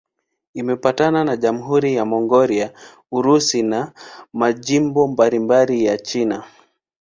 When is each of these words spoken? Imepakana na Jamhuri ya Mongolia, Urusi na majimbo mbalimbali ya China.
Imepakana 0.59 1.19
na 1.23 1.35
Jamhuri 1.41 1.89
ya 1.95 2.05
Mongolia, 2.05 2.67
Urusi 3.11 3.61
na 3.63 3.91
majimbo 4.39 5.01
mbalimbali 5.07 5.75
ya 5.85 5.97
China. 5.97 6.43